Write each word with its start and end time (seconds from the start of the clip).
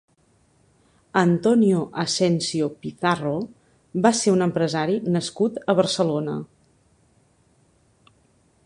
Antonio 1.19 1.81
Asensio 2.05 2.69
Pizarro 2.85 3.35
va 4.07 4.13
ser 4.23 4.35
un 4.39 4.47
empresari 4.47 4.99
nascut 5.19 5.61
a 5.67 5.77
Barcelona. 5.83 6.39